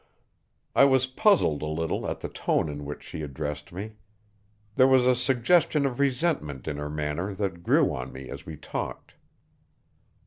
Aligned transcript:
I 0.75 0.83
was 0.85 1.05
puzzled 1.05 1.61
a 1.61 1.67
little 1.67 2.09
at 2.09 2.21
the 2.21 2.27
tone 2.27 2.69
in 2.69 2.85
which 2.85 3.03
she 3.03 3.21
addressed 3.21 3.71
me. 3.71 3.97
There 4.73 4.87
was 4.87 5.05
a 5.05 5.15
suggestion 5.15 5.85
of 5.85 5.99
resentment 5.99 6.67
in 6.67 6.77
her 6.77 6.89
manner 6.89 7.35
that 7.35 7.61
grew 7.61 7.93
on 7.93 8.11
me 8.11 8.27
as 8.27 8.43
we 8.43 8.55
talked. 8.57 9.13